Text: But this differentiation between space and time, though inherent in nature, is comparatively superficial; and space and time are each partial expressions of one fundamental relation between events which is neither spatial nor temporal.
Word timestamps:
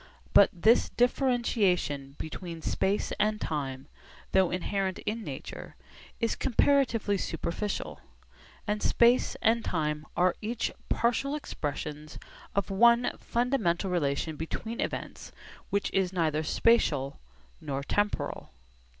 But 0.33 0.49
this 0.51 0.89
differentiation 0.89 2.15
between 2.17 2.63
space 2.63 3.13
and 3.19 3.39
time, 3.39 3.87
though 4.31 4.49
inherent 4.49 4.97
in 5.05 5.23
nature, 5.23 5.75
is 6.19 6.35
comparatively 6.35 7.19
superficial; 7.19 7.99
and 8.65 8.81
space 8.81 9.35
and 9.43 9.63
time 9.63 10.07
are 10.17 10.35
each 10.41 10.71
partial 10.89 11.35
expressions 11.35 12.17
of 12.55 12.71
one 12.71 13.11
fundamental 13.19 13.91
relation 13.91 14.37
between 14.37 14.81
events 14.81 15.31
which 15.69 15.91
is 15.93 16.11
neither 16.11 16.41
spatial 16.41 17.19
nor 17.61 17.83
temporal. 17.83 18.49